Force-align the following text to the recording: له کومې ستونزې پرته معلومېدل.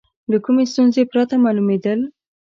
له 0.31 0.37
کومې 0.45 0.63
ستونزې 0.71 1.03
پرته 1.11 1.35
معلومېدل. 1.43 1.99